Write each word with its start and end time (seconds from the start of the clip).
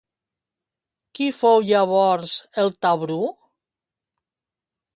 Qui 1.19 1.27
fou 1.41 1.61
llavors 1.67 2.33
el 2.63 2.73
Tabru? 2.87 3.21